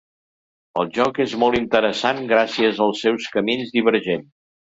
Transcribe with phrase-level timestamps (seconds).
[0.83, 4.29] El joc és molt interessant gràcies als seus camins divergents.